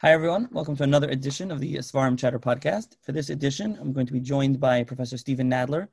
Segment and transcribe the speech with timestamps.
[0.00, 0.48] Hi, everyone.
[0.52, 2.96] Welcome to another edition of the Seforim Chatter podcast.
[3.02, 5.88] For this edition, I'm going to be joined by Professor Steven Nadler,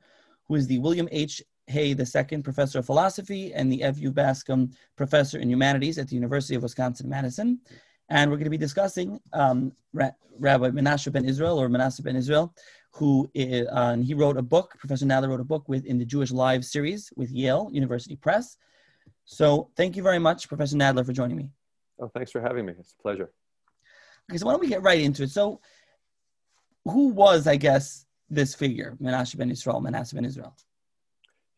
[0.46, 1.42] who is the William H.
[1.66, 6.62] Hay II Professor of Philosophy and the Evjue-Bascom Professor in Humanities at the University of
[6.62, 7.58] Wisconsin-Madison.
[8.08, 12.14] And we're going to be discussing um, Ra- Rabbi Menashe ben Israel, or Manasseh ben
[12.14, 12.54] Israel,
[12.92, 15.98] who is, uh, and he wrote a book, Professor Nadler wrote a book with in
[15.98, 18.56] the Jewish Lives series with Yale University Press.
[19.24, 21.50] So thank you very much, Professor Nadler, for joining me.
[21.98, 22.74] Oh, thanks for having me.
[22.78, 23.32] It's a pleasure.
[24.30, 25.30] Okay, so why don't we get right into it?
[25.30, 25.60] So,
[26.84, 30.54] who was, I guess, this figure, Menashe ben Israel, Manasseh ben Israel?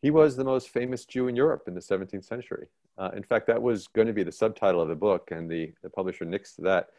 [0.01, 2.67] He was the most famous Jew in Europe in the 17th century.
[2.97, 5.73] Uh, in fact, that was going to be the subtitle of the book, and the,
[5.81, 6.89] the publisher nixed that.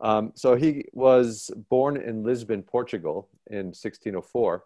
[0.00, 4.64] Um, so he was born in Lisbon, Portugal in 1604.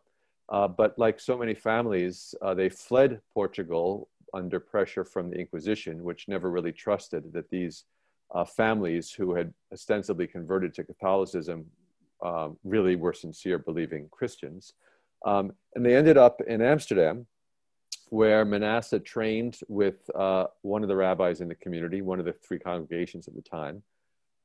[0.49, 6.05] Uh, but like so many families, uh, they fled Portugal under pressure from the Inquisition,
[6.05, 7.85] which never really trusted that these
[8.35, 11.67] uh, families who had ostensibly converted to Catholicism
[12.25, 14.75] um, really were sincere believing Christians.
[15.25, 17.27] Um, and they ended up in Amsterdam,
[18.09, 22.33] where Manasseh trained with uh, one of the rabbis in the community, one of the
[22.33, 23.83] three congregations at the time.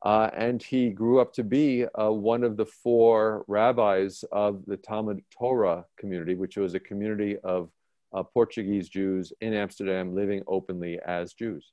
[0.06, 4.78] Uh, and he grew up to be uh, one of the four rabbis of the
[4.78, 7.70] Talmud Torah community, which was a community of
[8.14, 11.72] uh, Portuguese Jews in Amsterdam living openly as Jews.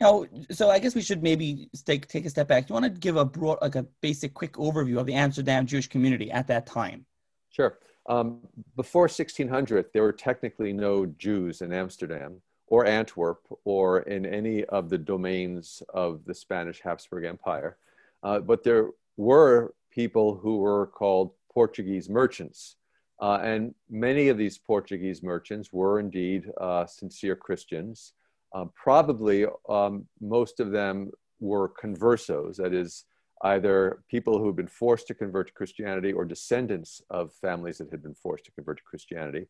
[0.00, 2.66] Now, so I guess we should maybe take take a step back.
[2.66, 5.66] Do you want to give a broad, like a basic, quick overview of the Amsterdam
[5.66, 7.06] Jewish community at that time?
[7.50, 7.78] Sure.
[8.08, 8.40] Um,
[8.76, 14.90] before 1600, there were technically no Jews in Amsterdam or Antwerp or in any of
[14.90, 17.76] the domains of the Spanish Habsburg Empire,
[18.22, 22.76] uh, but there were people who were called Portuguese merchants.
[23.20, 28.12] Uh, and many of these Portuguese merchants were indeed uh, sincere Christians.
[28.56, 33.04] Um, probably um, most of them were conversos, that is,
[33.42, 37.90] either people who had been forced to convert to Christianity or descendants of families that
[37.90, 39.44] had been forced to convert to Christianity.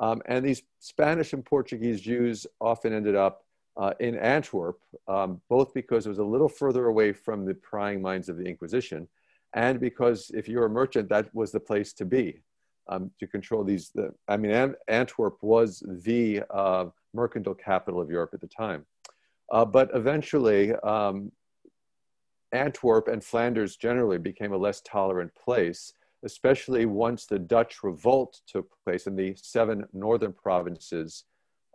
[0.00, 3.44] Um, and these Spanish and Portuguese Jews often ended up
[3.76, 8.02] uh, in Antwerp, um, both because it was a little further away from the prying
[8.02, 9.06] minds of the Inquisition,
[9.54, 12.42] and because if you were a merchant, that was the place to be
[12.88, 13.90] um, to control these.
[13.94, 18.86] The, I mean, Antwerp was the uh, mercantile capital of Europe at the time.
[19.50, 21.32] Uh, but eventually, um,
[22.52, 25.92] Antwerp and Flanders generally became a less tolerant place,
[26.24, 31.24] especially once the Dutch revolt took place and the seven northern provinces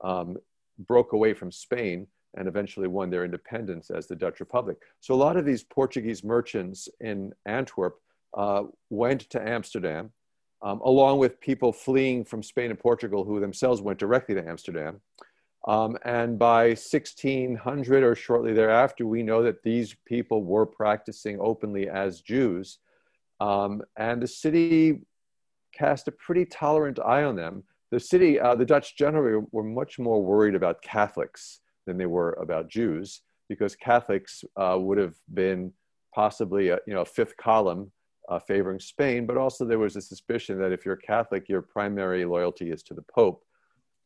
[0.04, 0.38] um,
[0.80, 4.78] broke away from Spain and eventually won their independence as the Dutch Republic.
[5.00, 8.00] So a lot of these Portuguese merchants in Antwerp
[8.36, 10.12] uh, went to Amsterdam,
[10.64, 15.02] um, along with people fleeing from Spain and Portugal who themselves went directly to Amsterdam.
[15.68, 21.90] Um, and by 1600 or shortly thereafter, we know that these people were practicing openly
[21.90, 22.80] as Jews.
[23.40, 25.02] Um, and the city
[25.74, 27.64] cast a pretty tolerant eye on them.
[27.92, 32.34] The city, uh, the Dutch generally were much more worried about Catholics than they were
[32.34, 35.74] about Jews, because Catholics uh, would have been
[36.16, 37.92] possibly a, you know, a fifth column
[38.30, 42.26] uh, favoring Spain, but also there was a suspicion that if you're Catholic, your primary
[42.26, 43.44] loyalty is to the Pope.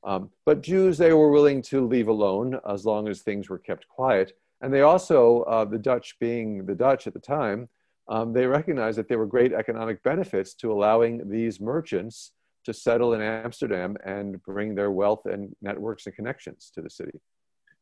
[0.04, 3.88] Um, but Jews, they were willing to leave alone as long as things were kept
[3.88, 4.34] quiet.
[4.62, 7.70] And they also, uh, the Dutch being the Dutch at the time,
[8.08, 12.32] um, they recognized that there were great economic benefits to allowing these merchants
[12.66, 17.20] to settle in Amsterdam and bring their wealth and networks and connections to the city.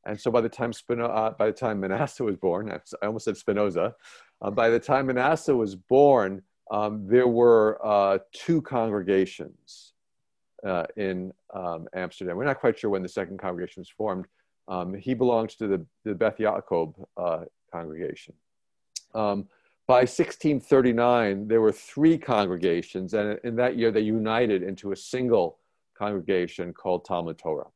[0.05, 3.25] And so by the time Spino- uh, by the time Manasseh was born, I almost
[3.25, 3.95] said Spinoza.
[4.41, 9.93] Uh, by the time Manasseh was born, um, there were uh, two congregations
[10.65, 12.37] uh, in um, Amsterdam.
[12.37, 14.25] We're not quite sure when the second congregation was formed.
[14.67, 18.33] Um, he belongs to the, the Beth Jacob uh, congregation.
[19.13, 19.47] Um,
[19.87, 25.59] by 1639, there were three congregations, and in that year they united into a single
[25.95, 27.67] congregation called Talmud Torah.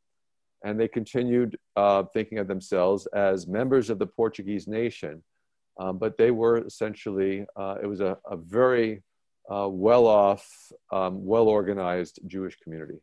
[0.63, 5.23] And they continued uh, thinking of themselves as members of the Portuguese nation,
[5.79, 9.01] um, but they were essentially, uh, it was a, a very
[9.49, 10.45] uh, well off,
[10.91, 12.99] um, well organized Jewish community.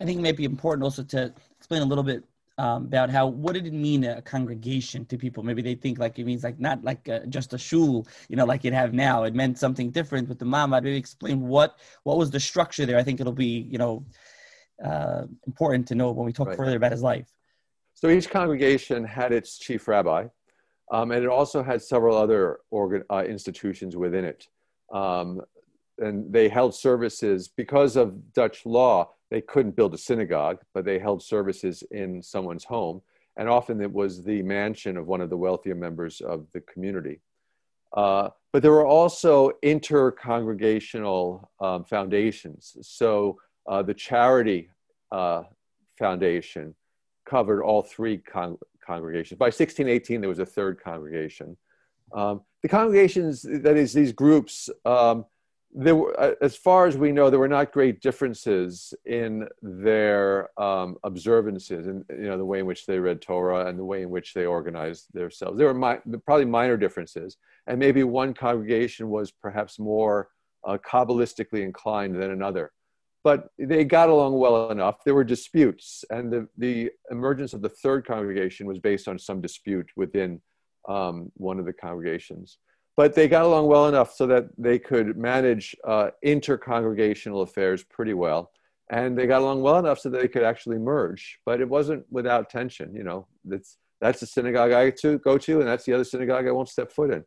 [0.00, 2.24] I think it might be important also to explain a little bit
[2.58, 5.42] um, about how what did it mean a congregation to people?
[5.42, 8.44] Maybe they think like it means like not like a, just a shul, you know,
[8.44, 9.24] like you have now.
[9.24, 10.82] It meant something different with the mamad.
[10.82, 12.98] Maybe explain what what was the structure there.
[12.98, 14.04] I think it'll be you know
[14.84, 16.56] uh, important to know when we talk right.
[16.56, 17.28] further about his life.
[17.94, 20.26] So each congregation had its chief rabbi,
[20.90, 24.48] um, and it also had several other organ, uh, institutions within it.
[24.92, 25.40] Um,
[25.98, 29.10] and they held services because of Dutch law.
[29.30, 33.02] They couldn't build a synagogue, but they held services in someone's home.
[33.36, 37.20] and often it was the mansion of one of the wealthier members of the community.
[37.94, 42.76] Uh, but there were also inter-congregational um, foundations.
[42.82, 44.68] So uh, the charity
[45.10, 45.42] uh,
[45.98, 46.74] foundation
[47.26, 49.38] covered all three con- congregations.
[49.38, 51.56] By 1618, there was a third congregation.
[52.12, 55.24] Um, the congregations, that is, these groups, um,
[55.74, 60.48] there were, uh, as far as we know, there were not great differences in their
[60.60, 64.02] um, observances and you know the way in which they read Torah and the way
[64.02, 65.56] in which they organized themselves.
[65.56, 70.28] There were mi- probably minor differences, and maybe one congregation was perhaps more
[70.64, 72.72] uh, kabbalistically inclined than another.
[73.24, 75.04] But they got along well enough.
[75.04, 79.40] There were disputes, and the, the emergence of the third congregation was based on some
[79.40, 80.40] dispute within
[80.88, 82.58] um, one of the congregations.
[82.96, 88.12] But they got along well enough so that they could manage uh, inter-congregational affairs pretty
[88.12, 88.50] well.
[88.90, 92.04] And they got along well enough so that they could actually merge but it wasn't
[92.10, 93.26] without tension you know.
[93.44, 96.92] That's that's the synagogue i go to and that's the other synagogue i won't step
[96.92, 97.24] foot in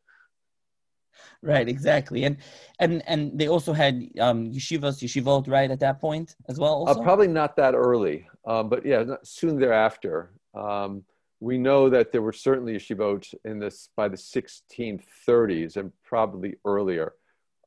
[1.41, 2.37] right exactly and
[2.79, 6.95] and and they also had um yeshivas yeshivot right at that point as well uh,
[7.01, 11.03] probably not that early uh, but yeah soon thereafter um,
[11.39, 17.13] we know that there were certainly yeshivot in this by the 1630s and probably earlier.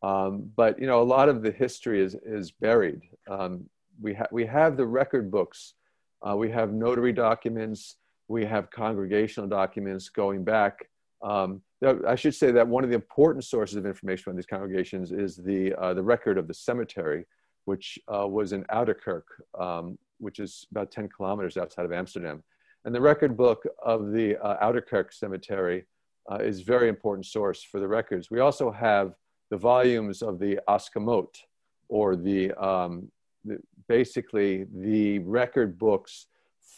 [0.03, 3.03] Um, but you know, a lot of the history is is buried.
[3.29, 3.69] Um,
[4.01, 5.75] we have we have the record books,
[6.27, 7.97] uh, we have notary documents,
[8.29, 10.89] we have congregational documents going back.
[11.23, 11.63] Um,
[12.07, 15.37] I should say that one of the important sources of information on these congregations is
[15.37, 17.25] the uh, the record of the cemetery,
[17.65, 19.23] which uh, was in Ouderkerk,
[19.59, 22.43] um, which is about 10 kilometers outside of Amsterdam.
[22.85, 25.85] And the record book of the uh, Cemetery
[26.31, 28.31] uh, is very important source for the records.
[28.31, 29.15] We also have
[29.51, 31.29] the volumes of the Askamot,
[31.89, 33.11] or the, um,
[33.45, 36.27] the basically the record books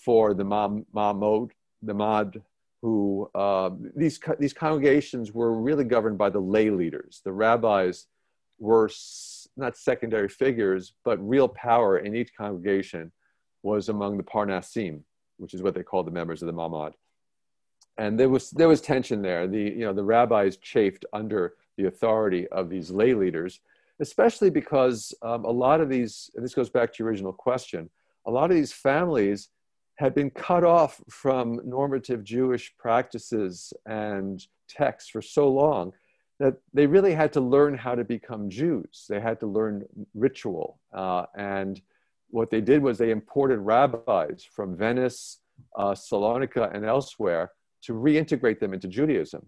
[0.04, 1.50] for the Mamod,
[1.82, 2.42] the Mad,
[2.82, 7.20] who uh, these these congregations were really governed by the lay leaders.
[7.24, 8.06] The rabbis
[8.58, 8.90] were
[9.56, 13.12] not secondary figures, but real power in each congregation
[13.62, 15.00] was among the Parnasim,
[15.36, 16.92] which is what they called the members of the Mamad.
[17.98, 19.46] And there was there was tension there.
[19.46, 23.60] The you know the rabbis chafed under the authority of these lay leaders,
[24.00, 27.90] especially because um, a lot of these, and this goes back to your original question,
[28.26, 29.48] a lot of these families
[30.00, 35.92] had been cut off from normative Jewish practices and texts for so long
[36.38, 39.04] that they really had to learn how to become Jews.
[39.10, 40.80] They had to learn ritual.
[40.90, 41.82] Uh, and
[42.30, 45.40] what they did was they imported rabbis from Venice,
[45.76, 49.46] uh, Salonika, and elsewhere to reintegrate them into Judaism.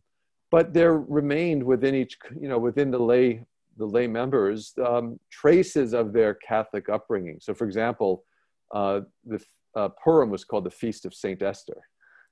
[0.51, 3.47] But there remained within each, you know, within the lay,
[3.79, 7.39] the lay members, um, traces of their Catholic upbringing.
[7.41, 8.25] So, for example,
[8.71, 9.43] uh, the
[9.75, 11.81] uh, Purim was called the Feast of Saint Esther.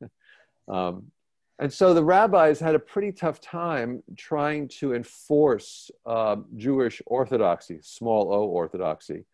[0.68, 1.10] um,
[1.58, 7.80] and so the rabbis had a pretty tough time trying to enforce uh, Jewish orthodoxy,
[7.82, 9.26] small o orthodoxy,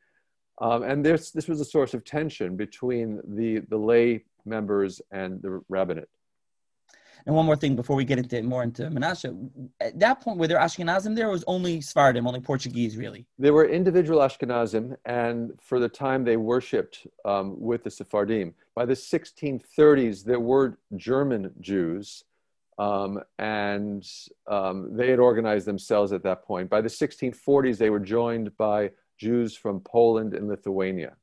[0.60, 5.40] um, and this, this was a source of tension between the, the lay members and
[5.42, 6.08] the rabbinate.
[7.26, 9.50] And one more thing before we get into more into Menashe,
[9.80, 13.26] at that point, were there Ashkenazim there, was only Sephardim, only Portuguese, really?
[13.36, 18.54] There were individual Ashkenazim, and for the time they worshipped um, with the Sephardim.
[18.76, 22.22] By the 1630s, there were German Jews,
[22.78, 24.08] um, and
[24.46, 26.70] um, they had organized themselves at that point.
[26.70, 31.16] By the 1640s, they were joined by Jews from Poland and Lithuania.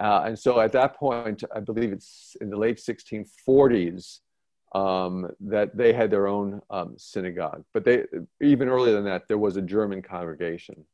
[0.00, 4.20] Uh, and so at that point, I believe it's in the late 1640s
[4.72, 7.64] um, that they had their own um, synagogue.
[7.72, 8.04] But they,
[8.40, 10.84] even earlier than that, there was a German congregation.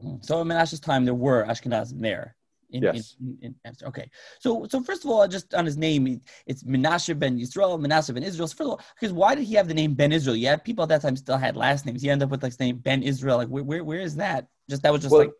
[0.00, 0.16] Hmm.
[0.20, 2.36] So in Menashe's time, there were Ashkenazim there.
[2.72, 3.16] In, yes.
[3.20, 4.08] In, in, in, okay.
[4.38, 8.22] So, so first of all, just on his name, it's Menashe ben Yisrael, Menashe ben
[8.22, 8.46] Israel.
[8.46, 10.36] So first of all, because why did he have the name Ben Israel?
[10.36, 12.02] Yeah, people at that time still had last names.
[12.02, 13.38] He ended up with like the name Ben Israel.
[13.38, 14.46] Like, where, where, where is that?
[14.68, 15.32] Just that was just well, like.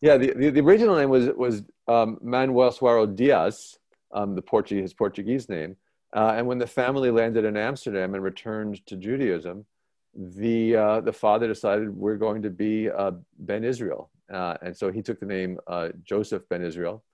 [0.00, 3.78] Yeah, the, the, the, original name was was um, Manuel Suaro Diaz,
[4.12, 5.76] um, the Portuguese his Portuguese name.
[6.14, 9.66] Uh, and when the family landed in Amsterdam and returned to Judaism,
[10.14, 14.90] the uh, the father decided we're going to be uh, Ben Israel, uh, and so
[14.90, 17.04] he took the name uh, Joseph Ben Israel,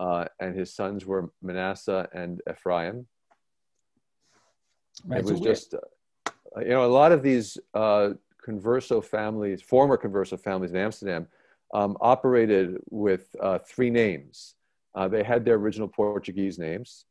[0.00, 3.06] uh, and his sons were Manasseh and Ephraim.
[5.04, 5.74] Right, it was so just,
[6.60, 11.28] you know, a lot of these converso families, former converso families in Amsterdam,
[11.74, 14.54] um, operated with uh, three names.
[14.94, 17.04] Uh, they had their original Portuguese names.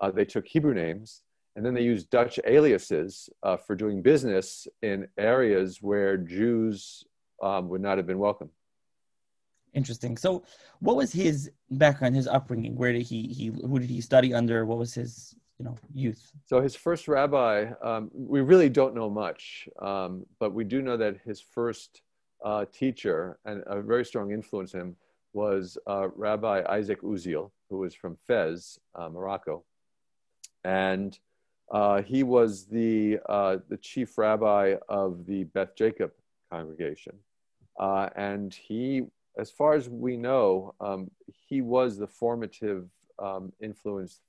[0.00, 1.22] Uh, they took Hebrew names,
[1.54, 7.04] and then they used Dutch aliases uh, for doing business in areas where Jews
[7.42, 8.50] um, would not have been welcome.
[9.74, 10.16] Interesting.
[10.16, 10.42] So,
[10.80, 12.76] what was his background, his upbringing?
[12.76, 14.64] Where did he he who did he study under?
[14.64, 16.32] What was his you know youth?
[16.46, 20.96] So his first rabbi, um, we really don't know much, um, but we do know
[20.96, 22.02] that his first
[22.44, 24.96] uh, teacher and a very strong influence on him
[25.32, 29.64] was uh, Rabbi Isaac Uziel, who was from Fez, uh, Morocco,
[30.66, 31.18] and
[31.70, 36.10] uh, he was the uh, the chief rabbi of the Beth Jacob
[36.50, 37.14] congregation,
[37.78, 39.04] uh, and he
[39.38, 41.10] as far as we know, um,
[41.48, 44.20] he was the formative um, influence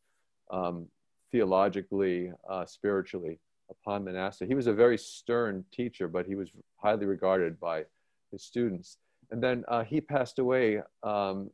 [0.52, 0.88] um,
[1.32, 3.40] theologically, uh, spiritually
[3.70, 4.46] upon Manasseh.
[4.46, 7.86] He was a very stern teacher, but he was highly regarded by
[8.32, 8.98] his students.
[9.32, 11.50] And then uh, he passed away, um,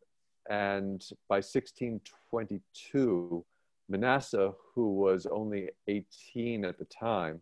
[0.50, 3.46] and by 1622,
[3.90, 7.42] Manasseh, who was only 18 at the time,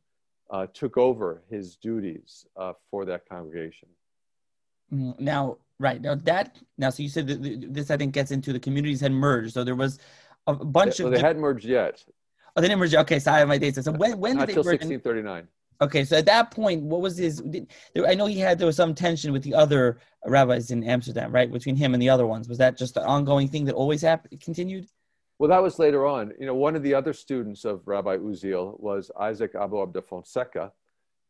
[0.50, 3.88] uh, took over his duties uh, for that congregation.
[4.94, 8.54] Mm, now, Right now that now, so you said that this I think gets into
[8.54, 9.56] the communities had merged.
[9.56, 9.98] So there was
[10.46, 11.16] a bunch well, of.
[11.16, 12.06] They hadn't merged yet.
[12.56, 12.94] Oh, they didn't merge.
[12.94, 13.84] Okay, so I have my dates.
[13.84, 14.80] So when when Not did they merge?
[14.84, 15.48] 1639.
[15.82, 17.42] Okay, so at that point, what was his?
[17.42, 20.84] Did, there, I know he had there was some tension with the other rabbis in
[20.84, 21.52] Amsterdam, right?
[21.52, 24.40] Between him and the other ones, was that just an ongoing thing that always happened,
[24.40, 24.88] continued?
[25.42, 26.34] Well, that was later on.
[26.40, 30.72] You know, one of the other students of Rabbi Uziel was Isaac Aboab da Fonseca,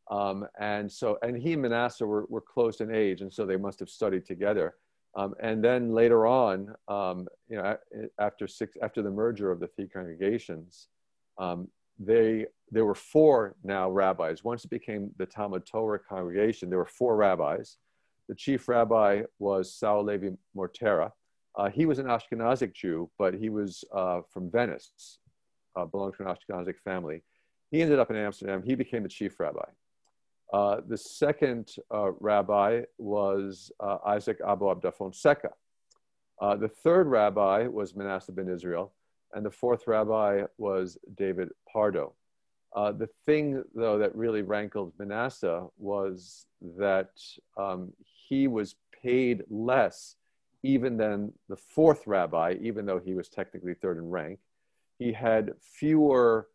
[0.09, 3.55] um, and so, and he and Manasseh were, were close in age, and so they
[3.55, 4.75] must have studied together.
[5.15, 7.77] Um, and then later on, um, you know,
[8.19, 10.89] after six, after the merger of the three congregations,
[11.37, 14.43] um, they there were four now rabbis.
[14.43, 17.77] Once it became the Talmud Torah congregation, there were four rabbis.
[18.27, 21.13] The chief rabbi was Saul Levi Mortera.
[21.55, 25.19] Uh, he was an Ashkenazic Jew, but he was uh, from Venice,
[25.75, 27.23] uh, belonged to an Ashkenazic family.
[27.71, 28.63] He ended up in Amsterdam.
[28.63, 29.65] He became the chief rabbi.
[30.53, 35.51] Uh, the second uh, rabbi was uh, Isaac Aboab da Fonseca.
[36.41, 38.93] The third rabbi was Manasseh ben Israel,
[39.33, 42.13] and the fourth rabbi was David Pardo.
[42.75, 46.45] The thing, though, that really rankled Manasseh was
[46.77, 47.11] that
[47.57, 47.93] um,
[48.27, 50.15] he was paid less
[50.63, 54.39] even than the fourth rabbi, even though he was technically third in rank.
[54.99, 56.47] He had fewer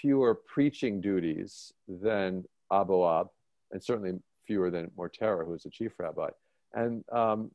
[0.00, 3.28] fewer preaching duties than Aboab,
[3.72, 4.12] and certainly
[4.46, 6.28] fewer than Mortera, who was the chief rabbi.
[6.74, 7.50] And um,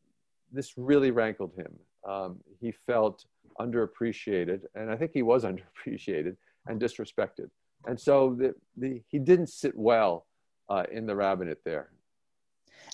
[0.52, 1.72] this really rankled him.
[2.08, 3.26] Um, he felt
[3.60, 5.44] underappreciated, and I think he was
[5.86, 6.36] underappreciated
[6.68, 7.50] and disrespected.
[7.86, 10.28] And so the, the, he didn't sit well
[10.70, 11.90] uh, in the rabbinate there.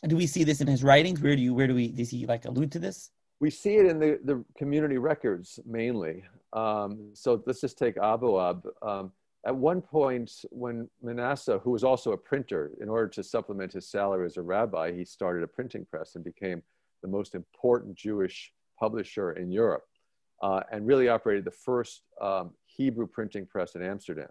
[0.03, 1.21] And do we see this in his writings?
[1.21, 3.11] Where do you, where do we, does he like allude to this?
[3.39, 6.23] We see it in the, the community records mainly.
[6.53, 8.63] Um, so let's just take Aboab.
[8.81, 9.11] Um,
[9.45, 13.87] at one point, when Manasseh, who was also a printer, in order to supplement his
[13.89, 16.61] salary as a rabbi, he started a printing press and became
[17.01, 19.85] the most important Jewish publisher in Europe
[20.41, 24.29] uh, and really operated the first um, Hebrew printing press in Amsterdam.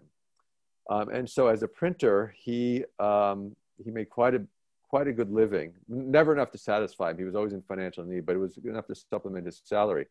[0.89, 4.41] Um, and so, as a printer, he, um, he made quite a,
[4.89, 5.73] quite a good living.
[5.87, 7.17] Never enough to satisfy him.
[7.17, 10.05] He was always in financial need, but it was enough to supplement his salary.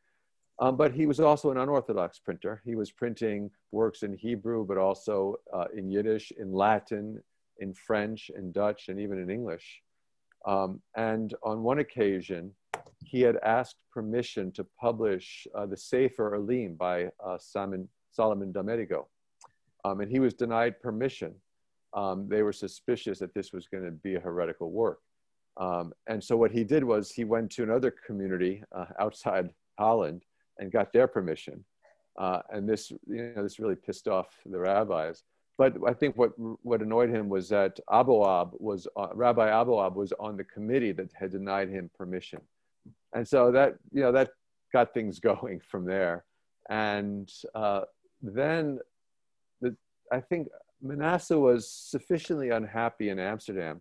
[0.59, 2.63] Um, but he was also an unorthodox printer.
[2.65, 7.23] He was printing works in Hebrew, but also uh, in Yiddish, in Latin,
[7.59, 9.83] in French, in Dutch, and even in English.
[10.47, 12.53] Um, and on one occasion,
[13.05, 19.07] he had asked permission to publish uh, the Sefer Elim by uh, Simon, Solomon Delmedigo.
[19.85, 21.35] Um, and he was denied permission.
[21.97, 25.01] Um, they were suspicious that this was going to be a heretical work.
[25.57, 30.23] Um, and so what he did was he went to another community uh, outside Holland
[30.59, 31.65] and got their permission.
[32.19, 35.23] Uh, and this, you know, this really pissed off the rabbis.
[35.59, 40.13] But I think what, what annoyed him was that Aboab was, uh, Rabbi Aboab was
[40.21, 42.41] on the committee that had denied him permission.
[43.15, 44.31] And so that, you know, that
[44.73, 46.25] got things going from there.
[46.69, 47.83] And uh,
[48.23, 48.81] then
[49.63, 49.75] the,
[50.13, 50.49] I think
[50.83, 53.81] Manasseh was sufficiently unhappy in Amsterdam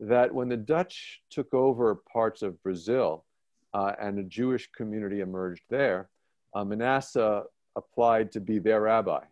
[0.00, 3.24] that when the Dutch took over parts of Brazil
[3.72, 6.08] uh, and a Jewish community emerged there,
[6.54, 7.44] uh, Manasseh
[7.76, 9.24] applied to be their rabbi.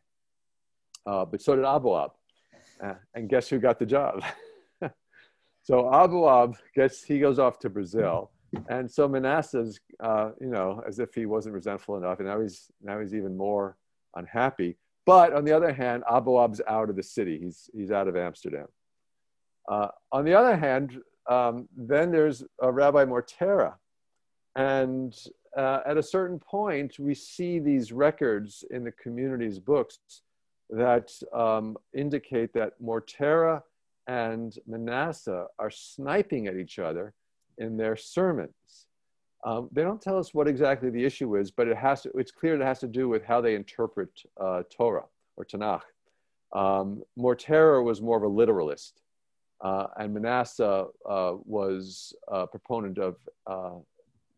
[1.06, 2.10] Uh, but so did Aboab.
[2.82, 4.22] Uh, and guess who got the job?
[5.62, 8.30] so Aboab gets, he goes off to Brazil.
[8.68, 12.70] And so Manasseh's, uh, you know, as if he wasn't resentful enough, and now he's,
[12.82, 13.76] now he's even more
[14.14, 14.76] unhappy.
[15.04, 17.38] But on the other hand, Aboab's out of the city.
[17.38, 18.66] He's, he's out of Amsterdam.
[19.68, 23.74] Uh, on the other hand, um, then there's Rabbi Mortera.
[24.56, 25.16] And
[25.56, 29.98] uh, at a certain point, we see these records in the community's books
[30.70, 33.62] that um, indicate that Mortera
[34.06, 37.14] and Manasseh are sniping at each other
[37.58, 38.86] in their sermons.
[39.44, 42.30] Um, they don't tell us what exactly the issue is, but it has to, it's
[42.30, 45.06] clear it has to do with how they interpret uh, Torah
[45.36, 45.82] or Tanakh.
[46.52, 49.00] Um, Mortera was more of a literalist,
[49.62, 53.78] uh, and Manasseh uh, was a proponent of uh,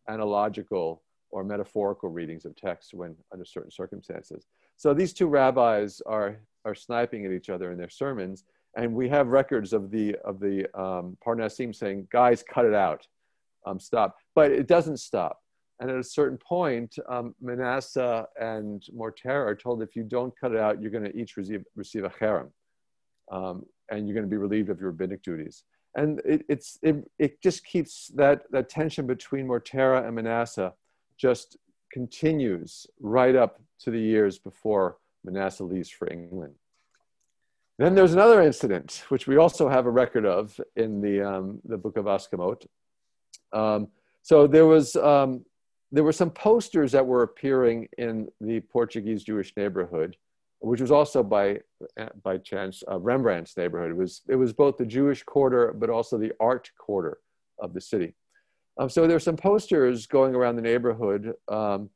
[0.09, 4.47] analogical or metaphorical readings of text when under certain circumstances.
[4.77, 8.45] So these two rabbis are, are sniping at each other in their sermons,
[8.77, 13.07] and we have records of the, of the um, Parnasim saying, guys, cut it out,
[13.67, 14.17] um, stop.
[14.35, 15.41] But it doesn't stop.
[15.81, 20.53] And at a certain point, um, Manasseh and Mortera are told if you don't cut
[20.53, 22.51] it out, you're going to each receive, receive a cherem.
[23.31, 25.65] Um, and you're going to be relieved of your rabbinic duties.
[25.97, 30.73] And it, it's, it, it just keeps that, that tension between Mortera and Manasseh
[31.17, 31.57] just
[31.93, 36.55] continues right up to the years before Manasseh leaves for England.
[37.79, 41.77] Then there's another incident, which we also have a record of in the, um, the
[41.77, 42.67] book of Askamot.
[43.53, 43.89] Um,
[44.25, 45.45] so there was um,
[45.93, 50.17] there were some posters that were appearing in the Portuguese Jewish neighborhood,
[50.61, 51.61] which was also by
[52.23, 53.91] by chance uh, Rembrandt's neighborhood.
[53.91, 57.19] It was it was both the Jewish quarter but also the art quarter
[57.59, 58.15] of the city.
[58.79, 61.91] Um, so there were some posters going around the neighborhood um,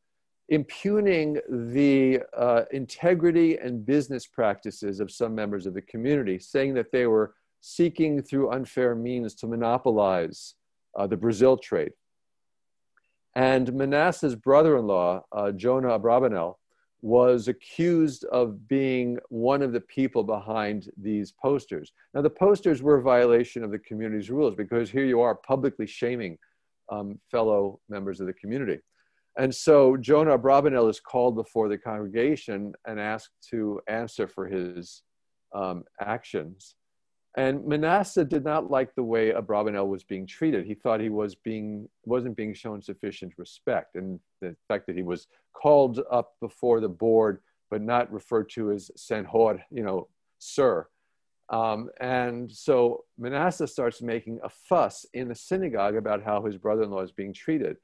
[0.51, 6.93] impugning the uh, integrity and business practices of some members of the community, saying that
[6.93, 10.57] they were seeking through unfair means to monopolize
[10.99, 11.93] uh, the Brazil trade.
[13.35, 16.57] And Manasseh's brother-in-law, uh, Jonah Abravanel,
[17.01, 21.93] was accused of being one of the people behind these posters.
[22.13, 25.87] Now, the posters were a violation of the community's rules because here you are publicly
[25.87, 26.39] shaming
[26.91, 28.81] um, fellow members of the community.
[29.37, 35.03] And so Jonah Abravanel is called before the congregation and asked to answer for his
[35.55, 36.75] um, actions.
[37.37, 40.67] And Manasseh did not like the way Abravanel was being treated.
[40.67, 43.95] He thought he was being, wasn't being shown sufficient respect.
[43.95, 48.73] And the fact that he was called up before the board, but not referred to
[48.73, 50.09] as senhor, you know,
[50.39, 50.89] sir.
[51.51, 57.03] Um, and so Manasseh starts making a fuss in the synagogue about how his brother-in-law
[57.03, 57.77] is being treated.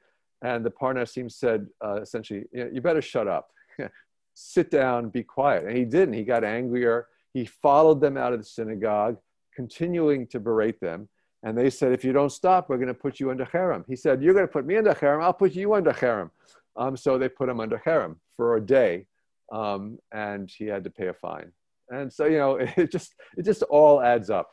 [0.42, 3.50] And the Parnasim said, uh, essentially, you better shut up.
[4.35, 5.64] Sit down, be quiet.
[5.64, 6.14] And he didn't.
[6.14, 7.07] He got angrier.
[7.33, 9.16] He followed them out of the synagogue
[9.54, 11.08] continuing to berate them.
[11.42, 13.84] And they said, if you don't stop, we're going to put you under cherem.
[13.86, 15.22] He said, you're going to put me under cherem.
[15.22, 16.30] I'll put you under cherem.
[16.76, 19.06] Um, so they put him under cherem for a day.
[19.52, 21.52] Um, and he had to pay a fine.
[21.90, 24.50] And so, you know, it just, it just all adds up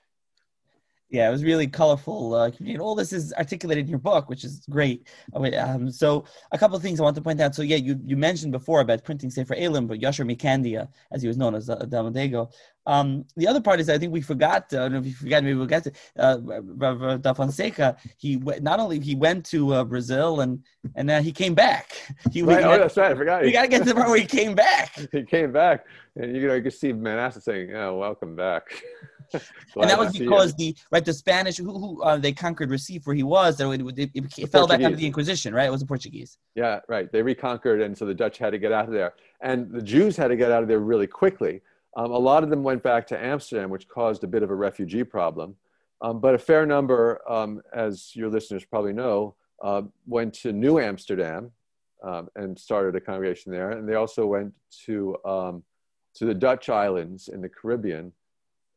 [1.12, 2.76] yeah, it was really colorful uh, community.
[2.76, 5.08] And all this is articulated in your book, which is great.
[5.34, 7.54] Oh, um, so a couple of things I want to point out.
[7.54, 11.28] So yeah, you, you mentioned before about printing Sefer Elim, but Yasher Mikandia, as he
[11.28, 12.52] was known as uh, Delmedigo.
[12.86, 14.74] Um, the other part is I think we forgot.
[14.74, 15.44] Uh, I don't know if you forgot.
[15.44, 17.98] Maybe we'll get to uh, Da Fonseca.
[18.18, 20.64] He not only he went to uh, Brazil and
[20.96, 21.92] and then he came back.
[22.32, 22.64] He, right.
[22.64, 23.12] oh, that's right.
[23.12, 23.44] I forgot.
[23.44, 24.98] We got to get to the part where he came back.
[25.12, 28.64] he came back, and you know you can see Manasseh saying, "Oh, welcome back."
[29.76, 33.16] and that was because the right the Spanish who, who uh, they conquered Recife where
[33.16, 35.68] he was it, it, it, it fell back under the Inquisition right?
[35.68, 36.38] It was the Portuguese.
[36.56, 37.12] Yeah right.
[37.12, 39.14] They reconquered and so the Dutch had to get out of there.
[39.42, 41.62] And the Jews had to get out of there really quickly.
[41.98, 44.56] Um, a lot of them went back to Amsterdam which caused a bit of a
[44.56, 45.56] refugee problem.
[46.02, 50.80] Um, but a fair number um, as your listeners probably know uh, went to New
[50.80, 51.52] Amsterdam
[52.04, 53.72] um, and started a congregation there.
[53.72, 54.54] And they also went
[54.86, 55.64] to um,
[56.16, 58.12] to the Dutch islands in the Caribbean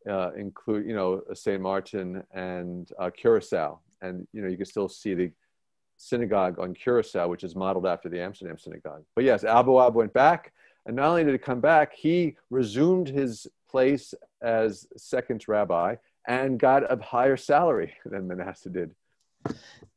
[0.09, 1.61] uh, include, you know, St.
[1.61, 3.81] Martin and uh, Curacao.
[4.03, 5.31] And, you know, you can still see the
[5.97, 9.05] synagogue on Curacao, which is modeled after the Amsterdam synagogue.
[9.15, 10.53] But yes, Aboab went back.
[10.87, 14.13] And not only did he come back, he resumed his place
[14.43, 18.91] as second rabbi and got a higher salary than Manasseh did.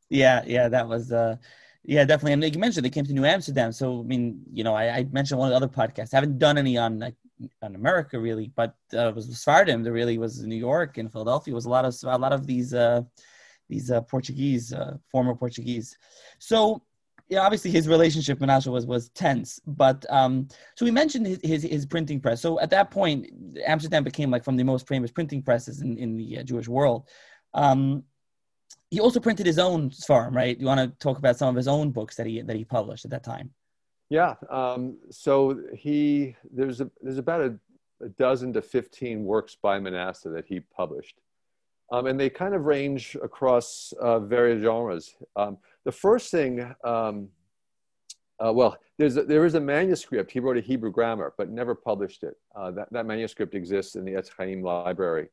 [0.08, 1.36] Yeah, yeah, that was, uh,
[1.84, 2.32] yeah, definitely.
[2.32, 3.72] And like you mentioned, they came to New Amsterdam.
[3.72, 6.14] So, I mean, you know, I, I mentioned one of the other podcasts.
[6.14, 7.14] I haven't done any on like
[7.62, 9.82] on America really, but uh, was Sephardim.
[9.82, 12.74] There really was New York and Philadelphia was a lot of a lot of these
[12.74, 13.02] uh,
[13.68, 15.96] these uh, Portuguese, uh, former Portuguese.
[16.38, 16.82] So
[17.28, 19.60] yeah, obviously his relationship with Menashe was was tense.
[19.66, 22.40] But um, so we mentioned his, his, his printing press.
[22.40, 23.26] So at that point,
[23.66, 27.08] Amsterdam became like from the most famous printing presses in in the uh, Jewish world.
[27.54, 28.04] Um,
[28.90, 30.58] he also printed his own farm, right?
[30.58, 33.04] You want to talk about some of his own books that he that he published
[33.04, 33.50] at that time?
[34.10, 34.34] Yeah.
[34.48, 37.58] Um, so he there's a there's about a,
[38.02, 41.16] a, dozen to fifteen works by Manasseh that he published,
[41.92, 45.14] um, and they kind of range across uh, various genres.
[45.36, 47.28] Um, the first thing, um,
[48.44, 50.30] uh, well, there's a, there is a manuscript.
[50.30, 52.34] He wrote a Hebrew grammar, but never published it.
[52.56, 55.28] Uh, that that manuscript exists in the Etz Chaim library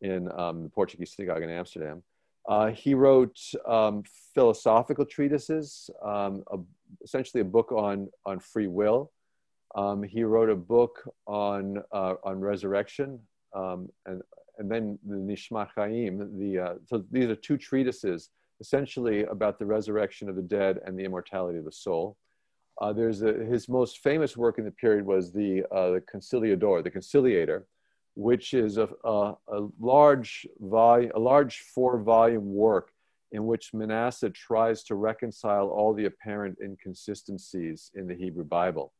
[0.00, 2.02] in um, the Portuguese synagogue in Amsterdam.
[2.48, 6.58] Uh, he wrote um, philosophical treatises, a,
[7.02, 9.12] essentially a book on, on free will.
[9.74, 13.20] Um, he wrote a book on, uh, on resurrection,
[13.54, 14.22] um, and,
[14.58, 16.38] and then the Nishmat Chaim.
[16.38, 20.98] The, uh, so these are two treatises essentially about the resurrection of the dead and
[20.98, 22.16] the immortality of the soul.
[22.80, 26.82] Uh, there's a, his most famous work in the period was the, uh, the Conciliador,
[26.82, 27.66] the Conciliator,
[28.14, 32.92] which is a, a, a large volume, a large four volume work
[33.32, 38.92] in which Manasseh tries to reconcile all the apparent inconsistencies in the Hebrew Bible.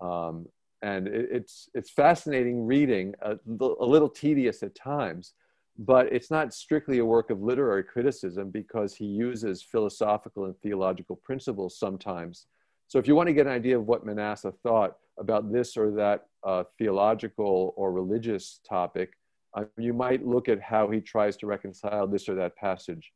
[0.00, 0.46] Um,
[0.82, 5.34] and it, it's, it's fascinating reading, a, a little tedious at times,
[5.78, 11.16] but it's not strictly a work of literary criticism because he uses philosophical and theological
[11.16, 12.46] principles sometimes.
[12.88, 15.90] So if you want to get an idea of what Manasseh thought about this or
[15.92, 19.12] that uh, theological or religious topic,
[19.54, 23.12] uh, you might look at how he tries to reconcile this or that passage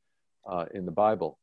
[0.50, 1.38] uh, in the Bible.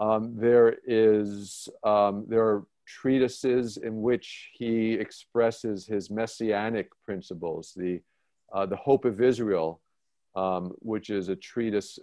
[0.00, 8.00] Um, there is um, there are treatises in which he expresses his messianic principles, the
[8.52, 9.80] uh, the hope of Israel,
[10.36, 11.98] um, which is a treatise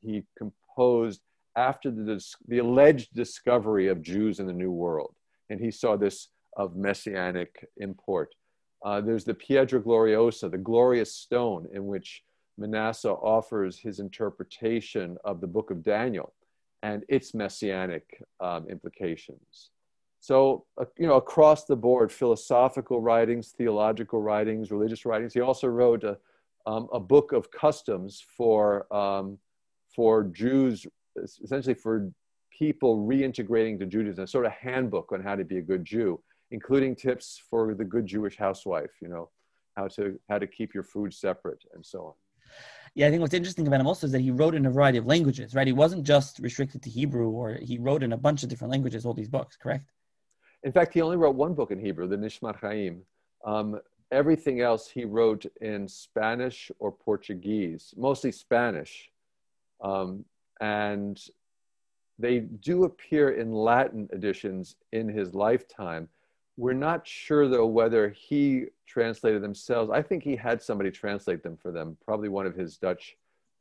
[0.00, 1.20] he composed
[1.56, 5.14] after the, the alleged discovery of Jews in the New World,
[5.50, 8.34] and he saw this of messianic import.
[8.84, 12.22] Uh, there's the Piedra Gloriosa, the glorious stone, in which
[12.58, 16.32] Manasseh offers his interpretation of the book of Daniel
[16.82, 19.70] and its messianic um, implications.
[20.20, 25.32] So, uh, you know, across the board, philosophical writings, theological writings, religious writings.
[25.32, 26.18] He also wrote a,
[26.66, 29.38] um, a book of customs for, um,
[29.94, 30.86] for Jews,
[31.42, 32.10] essentially for
[32.50, 36.20] people reintegrating to Judaism, a sort of handbook on how to be a good Jew,
[36.50, 39.30] including tips for the good Jewish housewife, you know,
[39.76, 42.12] how to, how to keep your food separate and so on.
[42.94, 44.98] Yeah, I think what's interesting about him also is that he wrote in a variety
[44.98, 45.66] of languages, right?
[45.66, 49.06] He wasn't just restricted to Hebrew, or he wrote in a bunch of different languages,
[49.06, 49.92] all these books, correct?
[50.64, 53.02] In fact, he only wrote one book in Hebrew, the Nishmat Chaim.
[53.44, 53.78] Um,
[54.10, 59.10] everything else he wrote in Spanish or Portuguese, mostly Spanish.
[59.80, 60.24] Um,
[60.60, 61.20] and
[62.18, 66.08] they do appear in Latin editions in his lifetime.
[66.58, 69.92] We're not sure, though, whether he translated themselves.
[69.92, 73.16] I think he had somebody translate them for them, probably one of his Dutch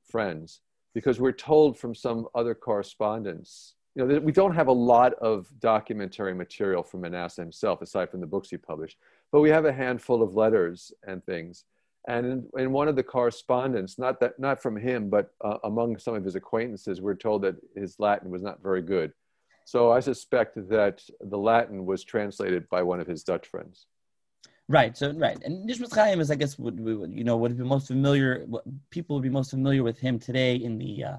[0.09, 0.61] friends,
[0.95, 3.75] because we're told from some other correspondence.
[3.93, 8.19] You know, we don't have a lot of documentary material from Manasseh himself, aside from
[8.19, 8.97] the books he published,
[9.31, 11.65] but we have a handful of letters and things.
[12.07, 15.99] And in, in one of the correspondence, not that not from him, but uh, among
[15.99, 19.13] some of his acquaintances, we're told that his Latin was not very good.
[19.67, 23.85] So I suspect that the Latin was translated by one of his Dutch friends.
[24.69, 24.95] Right.
[24.95, 27.87] So right, and Nishmat Chaim is, I guess, would, would you know would be most
[27.87, 28.45] familiar.
[28.91, 31.17] People would be most familiar with him today in the uh,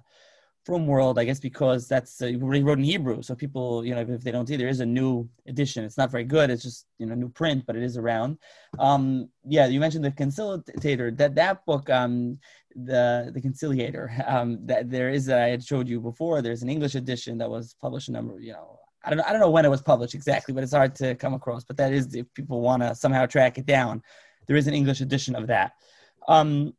[0.64, 3.20] Frum world, I guess, because that's uh, he wrote in Hebrew.
[3.20, 5.84] So people, you know, if they don't see, there is a new edition.
[5.84, 6.48] It's not very good.
[6.48, 8.38] It's just you know new print, but it is around.
[8.78, 11.11] Um, yeah, you mentioned the Conciliator.
[11.11, 12.38] That that book, um,
[12.84, 14.10] the the Conciliator.
[14.28, 15.26] Um, that there is.
[15.26, 16.42] that I had showed you before.
[16.42, 18.38] There's an English edition that was published a number.
[18.40, 19.24] You know, I don't know.
[19.26, 21.64] I don't know when it was published exactly, but it's hard to come across.
[21.64, 24.02] But that is if people want to somehow track it down,
[24.46, 25.72] there is an English edition of that.
[26.28, 26.74] Um,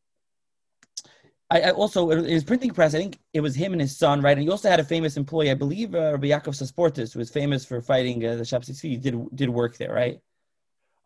[1.50, 2.94] I, I, also his printing press.
[2.94, 4.38] I think it was him and his son, right?
[4.38, 7.32] And he also had a famous employee, I believe, uh, Rabbi Yaakov Sasportas, who was
[7.32, 9.02] famous for fighting uh, the Shabsisi.
[9.02, 10.20] Did did work there, right?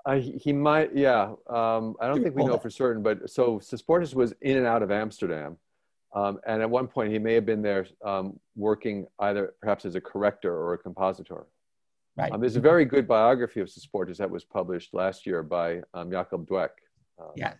[0.05, 1.33] Uh, he might, yeah.
[1.49, 4.83] Um, I don't think we know for certain, but so Sasportas was in and out
[4.83, 5.57] of Amsterdam,
[6.13, 9.95] um, and at one point he may have been there um, working either perhaps as
[9.95, 11.45] a corrector or a compositor.
[12.17, 12.31] Right.
[12.31, 16.11] Um, there's a very good biography of Sasportas that was published last year by um,
[16.11, 16.69] Jakob Dweck.
[17.17, 17.53] Um, yeah,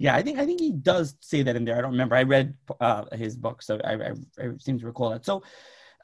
[0.00, 1.76] yeah, I think I think he does say that in there.
[1.76, 2.14] I don't remember.
[2.14, 5.26] I read uh, his book, so I, I, I, seem to recall that.
[5.26, 5.42] So,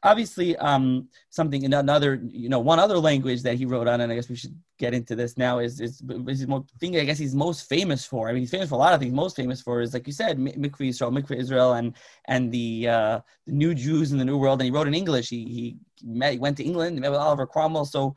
[0.02, 4.12] obviously, um, something in another, you know, one other language that he wrote on, and
[4.12, 5.58] I guess we should get into this now.
[5.58, 8.28] Is is, is the thing I guess he's most famous for?
[8.28, 9.12] I mean, he's famous for a lot of things.
[9.12, 11.94] Most famous for is like you said, Mikveh Israel, Mikveh Israel, and
[12.26, 14.60] and the uh, the new Jews in the New World.
[14.60, 15.28] And he wrote in English.
[15.28, 16.32] He he met.
[16.32, 17.00] He went to England.
[17.00, 17.84] Met with Oliver Cromwell.
[17.84, 18.14] So,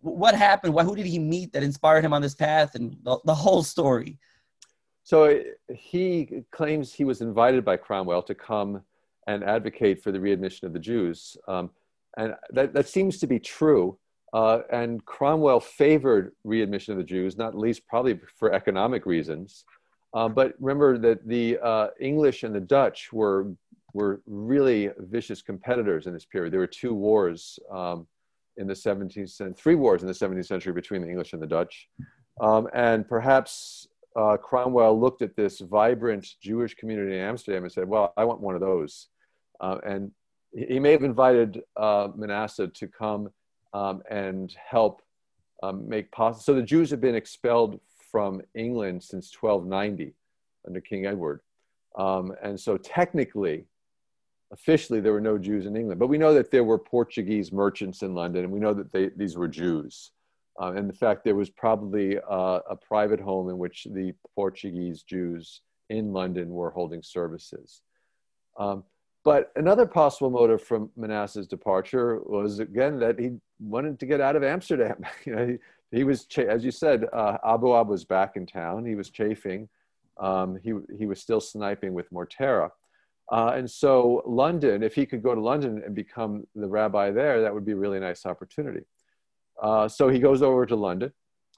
[0.00, 0.78] what happened?
[0.78, 2.74] Who did he meet that inspired him on this path?
[2.74, 4.18] And the, the whole story.
[5.02, 5.42] So
[5.74, 8.82] he claims he was invited by Cromwell to come
[9.26, 11.36] and advocate for the readmission of the Jews.
[11.46, 11.70] Um,
[12.16, 13.98] and that, that seems to be true.
[14.32, 19.64] Uh, and Cromwell favored readmission of the Jews, not least probably for economic reasons.
[20.14, 23.52] Uh, but remember that the uh, English and the Dutch were,
[23.92, 26.52] were really vicious competitors in this period.
[26.52, 28.06] There were two wars um,
[28.56, 31.46] in the 17th century, three wars in the 17th century between the English and the
[31.46, 31.88] Dutch.
[32.40, 37.88] Um, and perhaps uh, Cromwell looked at this vibrant Jewish community in Amsterdam and said,
[37.88, 39.08] "Well, I want one of those."
[39.60, 40.10] Uh, and
[40.52, 43.30] he may have invited uh, Manasseh to come
[43.72, 45.02] um, and help
[45.62, 46.42] um, make possible.
[46.42, 50.14] So the Jews have been expelled from England since 1290
[50.66, 51.40] under King Edward,
[51.96, 53.66] um, and so technically,
[54.52, 56.00] officially, there were no Jews in England.
[56.00, 59.10] But we know that there were Portuguese merchants in London, and we know that they,
[59.16, 60.10] these were Jews.
[60.60, 65.02] Uh, and in fact, there was probably uh, a private home in which the Portuguese
[65.02, 67.80] Jews in London were holding services.
[68.58, 68.84] Um,
[69.24, 74.36] but another possible motive from Manasseh's departure was again that he wanted to get out
[74.36, 75.02] of Amsterdam.
[75.24, 78.84] you know, he, he was, as you said, uh, Aboab was back in town.
[78.84, 79.68] He was chafing.
[80.18, 82.70] Um, he, he was still sniping with Mortera.
[83.32, 87.40] Uh, and so London, if he could go to London and become the rabbi there,
[87.42, 88.84] that would be a really nice opportunity.
[89.62, 91.12] Uh, so he goes over to London,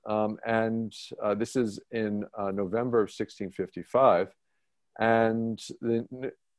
[0.07, 4.29] um, and uh, this is in uh, November of 1655.
[4.99, 6.07] And the,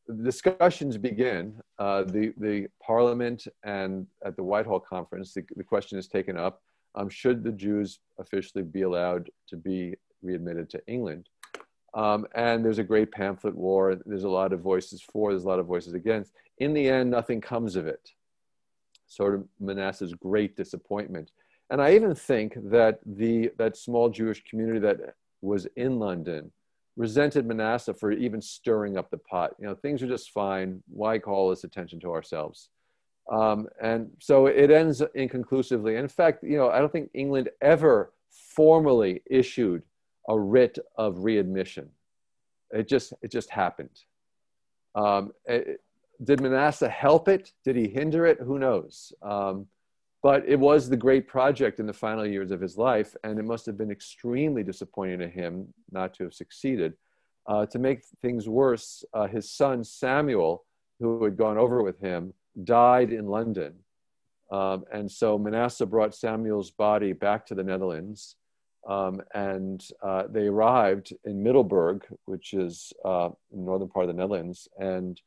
[0.07, 1.61] the discussions begin.
[1.77, 6.61] Uh, the, the Parliament and at the Whitehall Conference, the, the question is taken up
[6.95, 11.27] um, should the Jews officially be allowed to be readmitted to England?
[11.95, 13.99] Um, and there's a great pamphlet war.
[14.05, 16.33] There's a lot of voices for, there's a lot of voices against.
[16.57, 18.11] In the end, nothing comes of it
[19.15, 21.31] sort of Manasseh's great disappointment.
[21.69, 26.51] And I even think that the that small Jewish community that was in London
[26.95, 29.51] resented Manasseh for even stirring up the pot.
[29.59, 30.83] You know, things are just fine.
[30.89, 32.69] Why call this attention to ourselves?
[33.31, 35.95] Um, and so it ends inconclusively.
[35.95, 39.83] In fact, you know, I don't think England ever formally issued
[40.27, 41.89] a writ of readmission.
[42.71, 43.97] It just it just happened.
[44.95, 45.81] Um, it,
[46.23, 47.51] did Manasseh help it?
[47.63, 48.39] Did he hinder it?
[48.39, 49.13] Who knows?
[49.21, 49.67] Um,
[50.21, 53.43] but it was the great project in the final years of his life, and it
[53.43, 56.93] must have been extremely disappointing to him not to have succeeded.
[57.45, 60.63] Uh, to make things worse, uh, his son Samuel,
[60.99, 63.73] who had gone over with him, died in London.
[64.49, 68.37] Um, and so Manasseh brought Samuel's body back to the Netherlands.
[68.87, 74.21] Um, and uh, they arrived in Middelburg, which is uh, the northern part of the
[74.21, 74.69] Netherlands.
[74.77, 75.19] And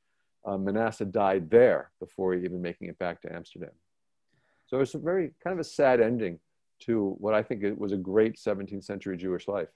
[0.47, 3.73] uh, Manasseh died there before even making it back to Amsterdam.
[4.67, 6.39] So it's a very kind of a sad ending
[6.81, 9.69] to what I think it was a great 17th century Jewish life.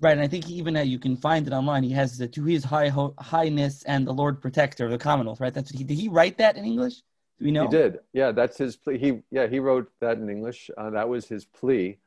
[0.00, 1.82] Right, and I think even uh, you can find it online.
[1.82, 5.40] He has the to his high ho- highness and the Lord Protector of the Commonwealth.
[5.40, 5.96] Right, that's what he did.
[5.98, 7.02] He write that in English?
[7.38, 7.64] Do we know?
[7.64, 7.98] He did.
[8.12, 8.98] Yeah, that's his plea.
[8.98, 10.70] He yeah he wrote that in English.
[10.78, 11.98] Uh, that was his plea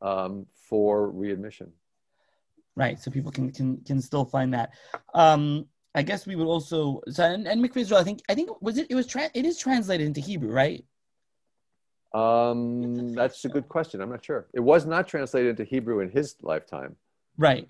[0.00, 1.72] um, for readmission.
[2.76, 4.70] Right, so people can can can still find that.
[5.12, 8.00] Um, I guess we would also so and, and Mikveh Israel.
[8.00, 10.84] I think I think was it it was tra- it is translated into Hebrew, right?
[12.12, 14.00] Um, that's a good question.
[14.00, 14.48] I'm not sure.
[14.52, 16.96] It was not translated into Hebrew in his lifetime.
[17.38, 17.68] Right.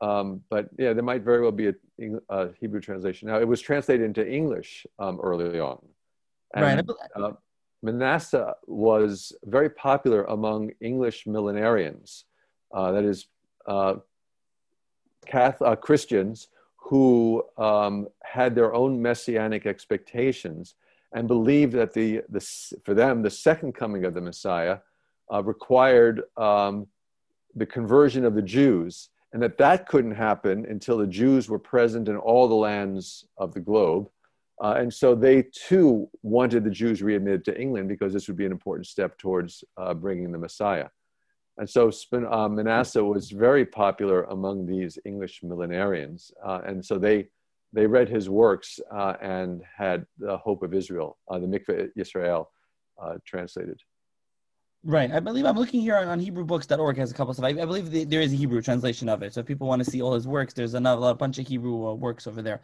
[0.00, 1.74] Um, but yeah, there might very well be a,
[2.28, 3.28] a, Hebrew translation.
[3.28, 5.78] Now, it was translated into English um, early on.
[6.54, 6.98] And, right.
[7.14, 7.32] Uh,
[7.82, 12.24] Manasseh was very popular among English millenarians,
[12.74, 13.26] uh, that is,
[13.66, 13.94] uh,
[15.26, 16.48] Catholic, uh, Christians
[16.88, 20.76] who um, had their own messianic expectations
[21.12, 22.40] and believed that the, the,
[22.84, 24.78] for them, the second coming of the Messiah
[25.32, 26.86] uh, required um,
[27.56, 32.08] the conversion of the Jews, and that that couldn't happen until the Jews were present
[32.08, 34.08] in all the lands of the globe.
[34.62, 38.46] Uh, and so they too wanted the Jews readmitted to England because this would be
[38.46, 40.88] an important step towards uh, bringing the Messiah.
[41.58, 46.30] And so uh, Manasseh was very popular among these English millenarians.
[46.44, 47.28] Uh, and so they,
[47.72, 52.50] they read his works uh, and had the Hope of Israel, uh, the Mikveh Israel,
[53.02, 53.80] uh, translated.
[54.84, 55.10] Right.
[55.10, 57.46] I believe I'm looking here on, on HebrewBooks.org has a couple of stuff.
[57.46, 59.34] I, I believe the, there is a Hebrew translation of it.
[59.34, 61.88] So if people want to see all his works, there's another a bunch of Hebrew
[61.88, 62.60] uh, works over there.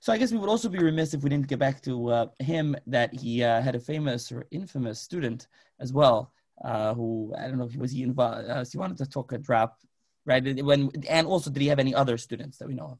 [0.00, 2.26] So I guess we would also be remiss if we didn't get back to uh,
[2.38, 6.32] him that he uh, had a famous or infamous student as well,
[6.64, 8.48] uh, who I don't know if he was he involved.
[8.48, 9.78] Uh, so he wanted to talk a drop,
[10.24, 10.62] right?
[10.62, 12.98] When and also did he have any other students that we know of?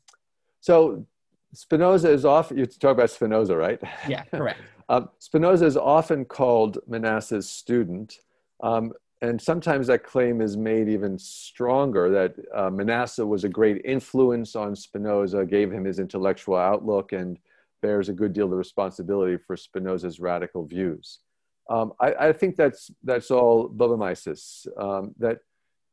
[0.61, 1.07] So
[1.53, 3.81] Spinoza is often you talk about Spinoza, right?
[4.09, 4.61] Yeah, correct.
[4.89, 8.19] um, Spinoza is often called Manasseh's student,
[8.63, 8.93] um,
[9.23, 12.11] and sometimes that claim is made even stronger.
[12.11, 17.39] That uh, Manasseh was a great influence on Spinoza, gave him his intellectual outlook, and
[17.81, 21.21] bears a good deal of responsibility for Spinoza's radical views.
[21.69, 24.67] Um, I, I, think that's that's all Bubamaisis.
[24.81, 25.39] Um, that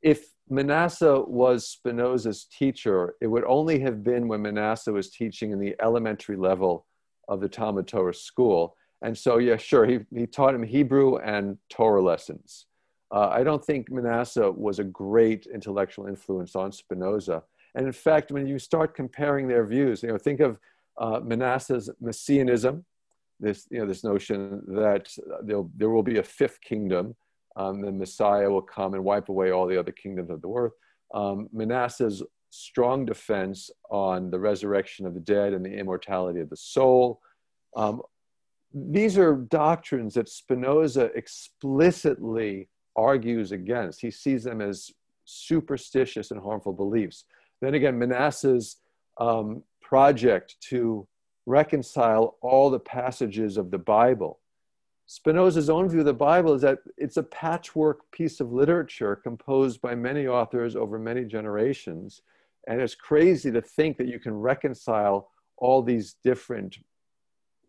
[0.03, 5.59] if Manasseh was Spinoza's teacher, it would only have been when Manasseh was teaching in
[5.59, 6.85] the elementary level
[7.27, 8.75] of the Talmud Torah school.
[9.01, 12.67] And so, yeah, sure, he, he taught him Hebrew and Torah lessons.
[13.11, 17.43] Uh, I don't think Manasseh was a great intellectual influence on Spinoza.
[17.75, 20.59] And in fact, when you start comparing their views, you know, think of
[20.97, 22.85] uh, Manasseh's messianism,
[23.43, 25.09] this, you know, this notion that
[25.43, 27.15] there will be a fifth kingdom,
[27.55, 30.73] um, the Messiah will come and wipe away all the other kingdoms of the earth.
[31.13, 36.57] Um, Manasseh's strong defense on the resurrection of the dead and the immortality of the
[36.57, 37.19] soul.
[37.75, 38.01] Um,
[38.73, 44.01] these are doctrines that Spinoza explicitly argues against.
[44.01, 44.91] He sees them as
[45.25, 47.25] superstitious and harmful beliefs.
[47.61, 48.77] Then again, Manasseh's
[49.19, 51.07] um, project to
[51.45, 54.39] reconcile all the passages of the Bible.
[55.05, 59.81] Spinoza's own view of the Bible is that it's a patchwork piece of literature composed
[59.81, 62.21] by many authors over many generations.
[62.67, 66.77] And it's crazy to think that you can reconcile all these different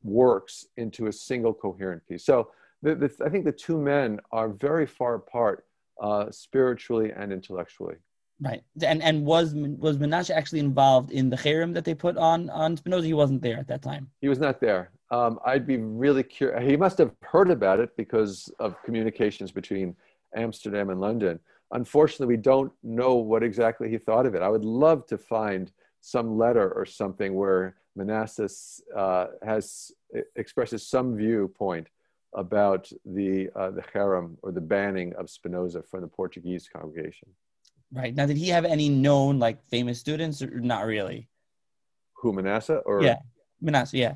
[0.05, 2.25] works into a single coherent piece.
[2.25, 2.51] So
[2.83, 5.67] the, the, I think the two men are very far apart
[6.01, 7.97] uh, spiritually and intellectually.
[8.41, 12.51] Right, and and was was Menashe actually involved in the cherem that they put on
[12.51, 13.07] on Spinoza?
[13.07, 14.11] He wasn't there at that time.
[14.21, 14.91] He was not there.
[15.11, 16.69] Um, I'd be really curious.
[16.69, 19.95] He must have heard about it because of communications between
[20.35, 21.39] Amsterdam and London.
[21.71, 24.43] Unfortunately, we don't know what exactly he thought of it.
[24.43, 25.71] I would love to find
[26.01, 28.49] some letter or something where Manasseh
[28.97, 29.93] uh, has
[30.35, 31.89] expresses some viewpoint
[32.35, 37.29] about the uh, the cherem or the banning of Spinoza from the Portuguese congregation.
[37.95, 41.29] Right now, did he have any known like famous students or not really?
[42.15, 43.19] Who Manasseh or yeah,
[43.61, 44.15] Manasseh, yeah.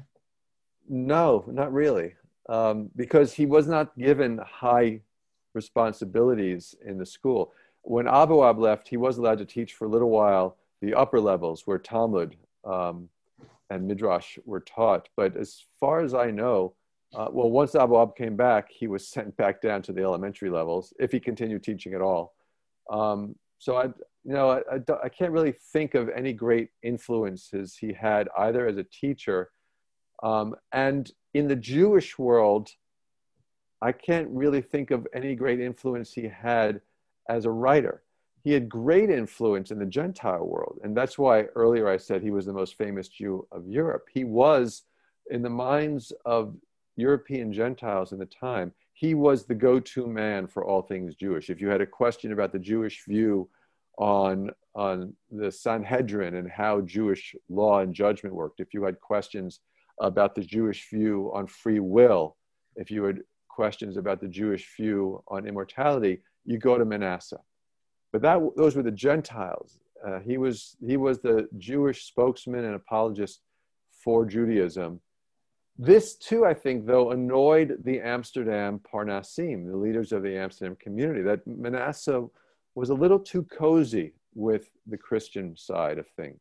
[0.89, 2.15] No, not really,
[2.49, 5.01] um, because he was not given high
[5.55, 7.53] responsibilities in the school.
[7.83, 11.67] When Aboab left, he was allowed to teach for a little while the upper levels
[11.67, 13.09] where Talmud um,
[13.71, 15.09] and Midrash were taught.
[15.17, 16.75] But as far as I know,
[17.15, 20.93] uh, well, once Aboab came back, he was sent back down to the elementary levels
[20.99, 22.35] if he continued teaching at all.
[22.91, 27.77] Um, so I, you know, I, I, I, can't really think of any great influences
[27.77, 29.51] he had either as a teacher,
[30.23, 32.71] um, and in the Jewish world,
[33.81, 36.81] I can't really think of any great influence he had
[37.29, 38.03] as a writer.
[38.43, 42.31] He had great influence in the Gentile world, and that's why earlier I said he
[42.31, 44.07] was the most famous Jew of Europe.
[44.13, 44.85] He was,
[45.31, 46.57] in the minds of
[46.97, 51.51] European Gentiles in the time, he was the go-to man for all things Jewish.
[51.51, 53.49] If you had a question about the Jewish view
[53.97, 59.61] on, on the Sanhedrin and how Jewish law and judgment worked, if you had questions
[60.01, 62.37] about the Jewish view on free will,
[62.75, 67.39] if you had questions about the Jewish view on immortality, you go to Manasseh.
[68.13, 69.79] But that, those were the Gentiles.
[70.05, 73.43] Uh, he, was, he was the Jewish spokesman and apologist
[73.93, 75.01] for Judaism
[75.79, 81.23] this too, I think, though, annoyed the Amsterdam Parnassim, the leaders of the Amsterdam community,
[81.23, 82.27] that Manasseh
[82.75, 86.41] was a little too cozy with the Christian side of things.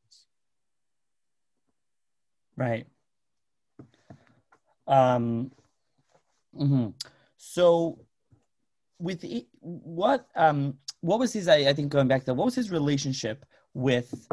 [2.56, 2.88] Right.
[4.88, 5.52] Um,
[6.56, 6.90] mm-hmm.
[7.38, 8.00] So,
[8.98, 9.24] with
[9.60, 11.48] what um, what was his?
[11.48, 13.46] I, I think going back to what was his relationship
[13.76, 14.28] with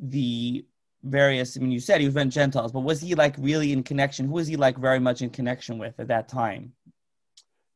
[0.00, 0.64] the
[1.06, 3.82] various i mean you said he was from gentiles but was he like really in
[3.82, 4.26] connection?
[4.26, 6.72] Who was he like very much in connection with at that time?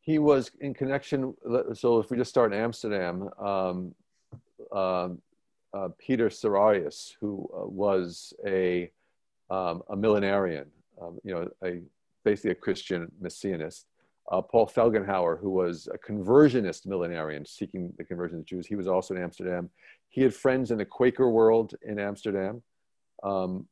[0.00, 1.34] He was in connection
[1.74, 3.94] so if we just start in amsterdam um,
[4.72, 5.08] uh,
[5.72, 8.90] uh, peter serrarius who uh, was a,
[9.50, 10.66] um, a millenarian
[11.00, 11.80] um, you know a,
[12.24, 13.86] basically a christian messianist.
[14.30, 18.88] Uh, paul felgenhauer who was a conversionist millenarian seeking the conversion of jews he was
[18.88, 19.70] also in amsterdam.
[20.08, 22.62] He had friends in the quaker world in amsterdam
[23.22, 23.66] um,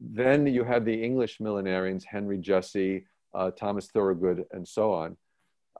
[0.00, 5.16] then you had the English millenarians, Henry Jessey, uh, Thomas Thorowgood, and so on.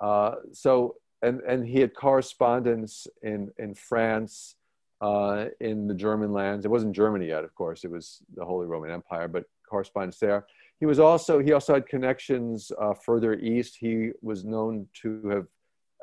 [0.00, 4.56] Uh, so, and, and he had correspondence in, in France,
[5.00, 6.64] uh, in the German lands.
[6.64, 10.46] It wasn't Germany yet, of course, it was the Holy Roman Empire, but correspondence there.
[10.80, 13.76] He was also, he also had connections uh, further east.
[13.78, 15.46] He was known to have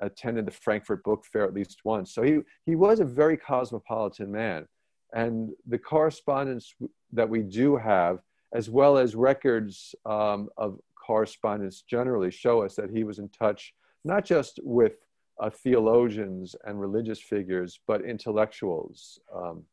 [0.01, 2.13] attended the Frankfurt Book Fair at least once.
[2.13, 4.67] So he, he was a very cosmopolitan man.
[5.13, 6.73] And the correspondence
[7.12, 8.19] that we do have,
[8.54, 13.73] as well as records um, of correspondence generally, show us that he was in touch
[14.04, 14.93] not just with
[15.40, 19.19] uh, theologians and religious figures, but intellectuals.
[19.33, 19.63] Um,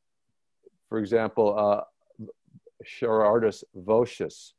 [0.89, 1.83] for example, uh,
[2.85, 4.53] Gerardus Vossius,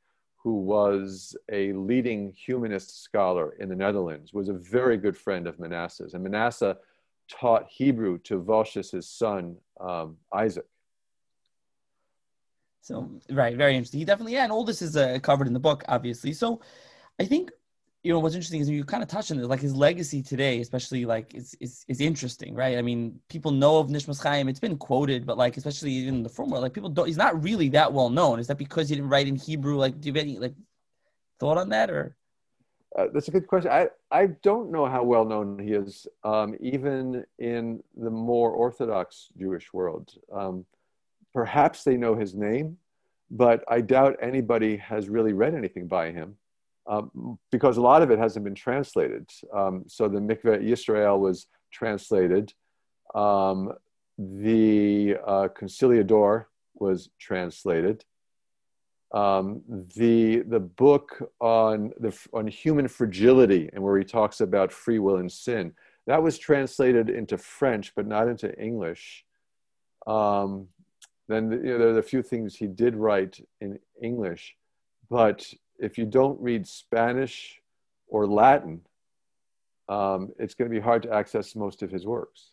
[0.44, 5.60] who was a leading humanist scholar in the Netherlands, was a very good friend of
[5.60, 6.14] Manasseh's.
[6.14, 6.78] And Manasseh
[7.30, 10.66] taught Hebrew to Vossius's son, um, Isaac.
[12.82, 14.00] So right, very interesting.
[14.00, 16.34] He definitely, yeah, and all this is uh, covered in the book, obviously.
[16.34, 16.62] So
[17.20, 17.52] I think
[18.04, 20.60] you know what's interesting is you kind of touched on it like his legacy today
[20.60, 22.78] especially like is is, is interesting right?
[22.78, 24.50] I mean people know of nishmas chaim.
[24.50, 27.42] It's been quoted but like especially in the frum world like people don't he's not
[27.44, 28.40] really that well known.
[28.40, 29.78] Is that because he didn't write in hebrew?
[29.78, 30.56] Like do you have any like
[31.40, 32.16] thought on that or?
[32.98, 33.72] Uh, that's a good question.
[33.72, 39.30] I i don't know how well known he is um, even in the more orthodox
[39.38, 40.12] jewish world.
[40.32, 40.66] Um,
[41.34, 42.78] perhaps they know his name
[43.30, 46.36] but i doubt anybody has really read anything by him
[46.88, 49.30] um, because a lot of it hasn't been translated.
[49.54, 52.54] Um, so the Mikveh Yisrael was translated.
[53.14, 53.74] Um,
[54.18, 58.06] the uh, Conciliador was translated.
[59.14, 59.62] Um,
[59.96, 65.18] the the book on the on human fragility and where he talks about free will
[65.18, 65.74] and sin
[66.08, 69.26] that was translated into French but not into English.
[70.08, 70.68] Um,
[71.32, 74.56] then you know, there are a few things he did write in English,
[75.10, 77.60] but if you don't read Spanish
[78.08, 78.82] or Latin,
[79.90, 82.52] um, it's going to be hard to access most of his works.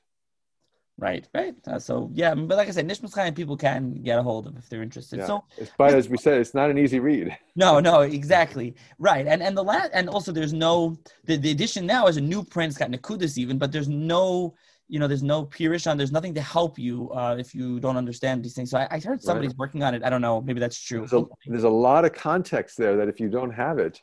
[1.01, 1.55] Right, right.
[1.65, 4.57] Uh, so yeah, but like I said, Nishmas Chaim people can get a hold of
[4.57, 5.21] if they're interested.
[5.21, 5.27] Yeah.
[5.27, 5.45] So,
[5.79, 7.37] but as we said, it's not an easy read.
[7.55, 8.77] No, no, exactly.
[9.01, 12.21] Right, and and the last, and also there's no the, the edition now is a
[12.21, 12.71] new print.
[12.71, 14.55] It's got Nakudas even, but there's no
[14.89, 15.97] you know, there's no Pirush on.
[15.97, 18.71] There's nothing to help you uh, if you don't understand these things.
[18.71, 19.59] So I, I heard somebody's right.
[19.59, 20.03] working on it.
[20.03, 20.41] I don't know.
[20.41, 21.01] Maybe that's true.
[21.01, 24.03] There's a, there's a lot of context there that if you don't have it,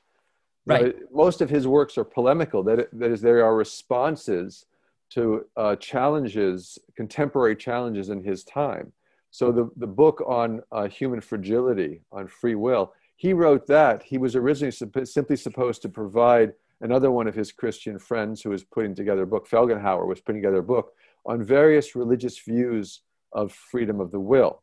[0.66, 0.86] right.
[0.86, 2.62] Know, most of his works are polemical.
[2.64, 4.66] That that is, there are responses
[5.12, 8.92] to uh, challenges, contemporary challenges in his time.
[9.32, 14.04] So the the book on uh, human fragility, on free will, he wrote that.
[14.04, 14.72] He was originally
[15.06, 16.54] simply supposed to provide
[16.86, 20.42] another one of his Christian friends who was putting together a book, Felgenhauer was putting
[20.42, 20.94] together a book
[21.26, 23.02] on various religious views
[23.34, 24.62] of freedom of the will.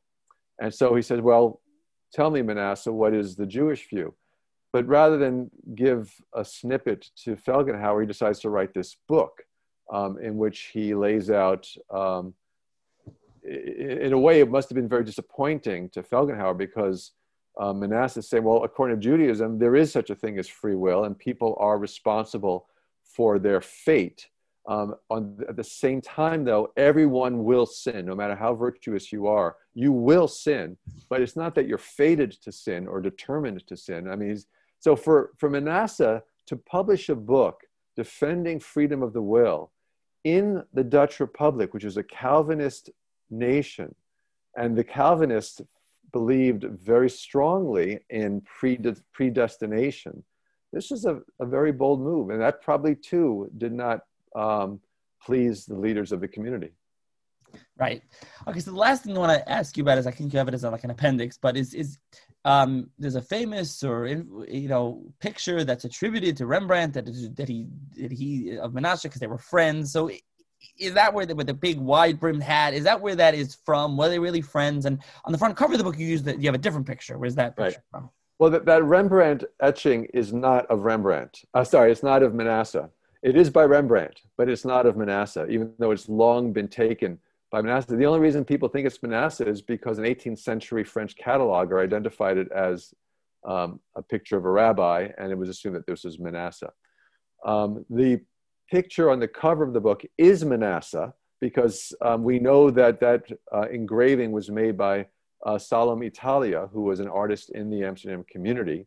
[0.61, 1.61] And so he said, Well,
[2.13, 4.15] tell me, Manasseh, what is the Jewish view?
[4.73, 9.43] But rather than give a snippet to Felgenhauer, he decides to write this book
[9.93, 12.35] um, in which he lays out, um,
[13.45, 17.11] in a way, it must have been very disappointing to Felgenhauer because
[17.59, 21.05] um, Manasseh saying, well, according to Judaism, there is such a thing as free will,
[21.05, 22.67] and people are responsible
[23.03, 24.29] for their fate.
[24.67, 29.27] Um, on, at the same time, though, everyone will sin, no matter how virtuous you
[29.27, 29.57] are.
[29.75, 30.77] You will sin,
[31.09, 34.09] but it's not that you're fated to sin or determined to sin.
[34.09, 34.39] I mean,
[34.79, 37.63] so for, for Manasseh to publish a book
[37.97, 39.73] defending freedom of the will
[40.25, 42.91] in the Dutch Republic, which is a Calvinist
[43.31, 43.95] nation,
[44.57, 45.61] and the Calvinists
[46.13, 48.43] believed very strongly in
[49.13, 50.23] predestination.
[50.73, 54.01] This is a, a very bold move, and that probably too did not
[54.35, 54.81] um,
[55.23, 56.73] please the leaders of the community.
[57.79, 58.03] Right.
[58.47, 58.61] Okay.
[58.61, 60.49] So the last thing I want to ask you about is I think you have
[60.49, 61.99] it as like an appendix, but is is
[62.45, 67.07] um, there's a famous or you know picture that's attributed to Rembrandt that
[67.37, 69.93] that he that he of Menashe because they were friends.
[69.93, 70.11] So
[70.79, 73.57] is that where the, with the big wide brimmed hat is that where that is
[73.65, 73.97] from?
[73.97, 74.87] Were they really friends?
[74.87, 76.87] And on the front cover of the book you use that you have a different
[76.87, 77.19] picture.
[77.19, 78.01] Where's that picture right.
[78.01, 78.11] from?
[78.39, 81.43] Well that, that rembrandt etching is not of rembrandt.
[81.55, 82.91] Uh, sorry it's not of manasseh.
[83.23, 87.19] It is by rembrandt but it's not of manasseh even though it's long been taken
[87.51, 87.97] by manasseh.
[87.97, 92.39] The only reason people think it's manasseh is because an 18th century french cataloger identified
[92.39, 92.95] it as
[93.45, 96.73] um, a picture of a rabbi and it was assumed that this was manasseh.
[97.45, 98.21] Um, the
[98.71, 103.25] picture on the cover of the book is Manasseh because um, we know that that
[103.53, 105.07] uh, engraving was made by
[105.45, 108.87] uh, Salom Italia, who was an artist in the Amsterdam community.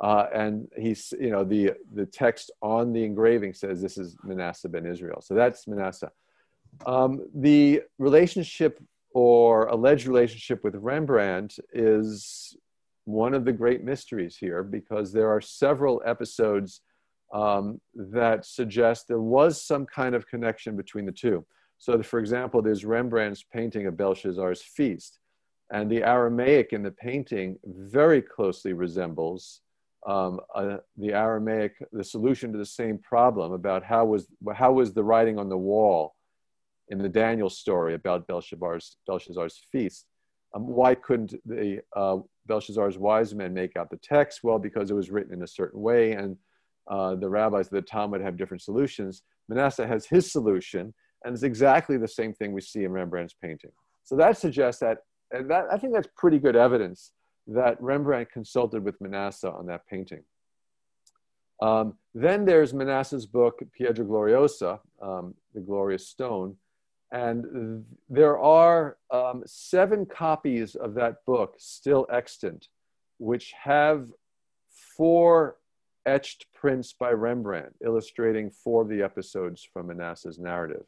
[0.00, 4.68] Uh, and he's, you know, the, the text on the engraving says this is Manasseh
[4.68, 5.20] ben Israel.
[5.22, 6.10] So that's Manasseh.
[6.84, 8.82] Um, the relationship
[9.14, 12.56] or alleged relationship with Rembrandt is
[13.04, 16.80] one of the great mysteries here because there are several episodes
[17.32, 21.44] um, that suggest there was some kind of connection between the two.
[21.78, 25.18] So, for example, there's Rembrandt's painting of Belshazzar's feast,
[25.72, 29.60] and the Aramaic in the painting very closely resembles
[30.06, 34.92] um, uh, the Aramaic, the solution to the same problem about how was how was
[34.92, 36.14] the writing on the wall
[36.88, 40.06] in the Daniel story about Belshazzar's, Belshazzar's feast.
[40.54, 44.44] Um, why couldn't the uh, Belshazzar's wise men make out the text?
[44.44, 46.36] Well, because it was written in a certain way, and
[46.88, 49.22] uh, the rabbis of the Talmud have different solutions.
[49.48, 53.70] Manasseh has his solution, and it's exactly the same thing we see in Rembrandt's painting.
[54.04, 54.98] So that suggests that,
[55.30, 57.12] and that, I think that's pretty good evidence
[57.46, 60.22] that Rembrandt consulted with Manasseh on that painting.
[61.62, 66.56] Um, then there's Manasseh's book, Piedra Gloriosa, um, The Glorious Stone.
[67.12, 72.68] And there are um, seven copies of that book still extant,
[73.18, 74.08] which have
[74.96, 75.56] four
[76.06, 80.84] etched prints by Rembrandt, illustrating four of the episodes from Manasseh's narrative.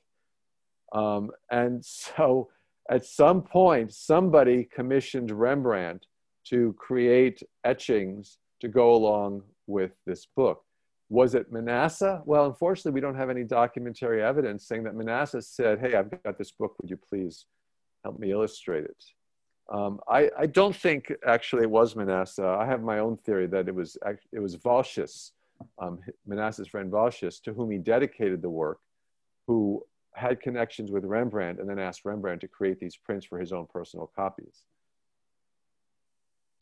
[0.92, 2.48] Um, and so
[2.90, 6.06] at some point, somebody commissioned Rembrandt
[6.48, 10.62] to create etchings to go along with this book.
[11.08, 12.22] Was it Manasseh?
[12.24, 16.38] Well, unfortunately, we don't have any documentary evidence saying that Manasseh said, Hey, I've got
[16.38, 16.74] this book.
[16.80, 17.46] Would you please
[18.04, 19.04] help me illustrate it?
[19.68, 22.46] Um, I, I, don't think actually it was Manasseh.
[22.46, 23.98] I have my own theory that it was,
[24.32, 25.32] it was Vossius,
[25.80, 28.78] um, Manasseh's friend Vossius, to whom he dedicated the work,
[29.48, 33.52] who had connections with Rembrandt and then asked Rembrandt to create these prints for his
[33.52, 34.62] own personal copies.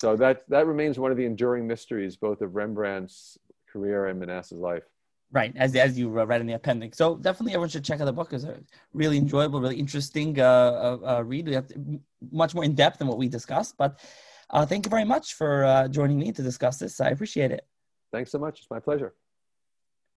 [0.00, 3.38] So that, that remains one of the enduring mysteries, both of Rembrandt's
[3.70, 4.82] career and Manasseh's life.
[5.35, 6.97] Right, as, as you read in the appendix.
[6.97, 8.32] So definitely everyone should check out the book.
[8.32, 8.61] It's a
[8.93, 10.45] really enjoyable, really interesting uh,
[11.03, 11.49] uh, uh read.
[11.49, 13.76] We have to, much more in depth than what we discussed.
[13.76, 13.99] But
[14.51, 17.01] uh, thank you very much for uh, joining me to discuss this.
[17.01, 17.66] I appreciate it.
[18.12, 18.61] Thanks so much.
[18.61, 19.12] It's my pleasure.